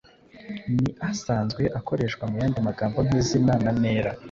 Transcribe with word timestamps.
ni 0.75 0.87
asanzwe 1.09 1.63
akoreshwa 1.79 2.23
mu 2.29 2.35
yandi 2.41 2.59
magambo 2.67 2.97
nk’izina 3.05 3.53
na 3.63 3.71
ntera. 3.79 4.11